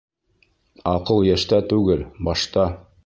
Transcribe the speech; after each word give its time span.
Аҡыл 0.93 1.21
йәштә 1.29 1.59
түгел, 1.75 2.03
башта. 2.29 2.67